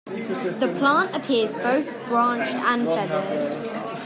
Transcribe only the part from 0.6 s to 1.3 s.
plant